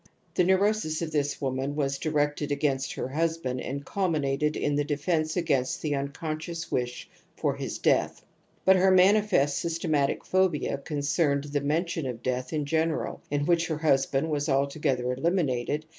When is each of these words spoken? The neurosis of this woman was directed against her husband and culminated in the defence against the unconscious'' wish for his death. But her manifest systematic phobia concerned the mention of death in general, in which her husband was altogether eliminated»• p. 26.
The 0.33 0.43
neurosis 0.43 1.03
of 1.03 1.11
this 1.11 1.39
woman 1.39 1.75
was 1.75 1.99
directed 1.99 2.51
against 2.51 2.93
her 2.93 3.07
husband 3.09 3.61
and 3.61 3.85
culminated 3.85 4.57
in 4.57 4.73
the 4.73 4.83
defence 4.83 5.37
against 5.37 5.83
the 5.83 5.91
unconscious'' 5.93 6.71
wish 6.71 7.07
for 7.37 7.53
his 7.55 7.77
death. 7.77 8.25
But 8.65 8.77
her 8.77 8.89
manifest 8.89 9.59
systematic 9.59 10.25
phobia 10.25 10.79
concerned 10.79 11.43
the 11.43 11.61
mention 11.61 12.07
of 12.07 12.23
death 12.23 12.51
in 12.51 12.65
general, 12.65 13.21
in 13.29 13.45
which 13.45 13.67
her 13.67 13.77
husband 13.77 14.31
was 14.31 14.49
altogether 14.49 15.03
eliminated»• 15.13 15.65
p. 15.81 15.85
26. 15.85 15.85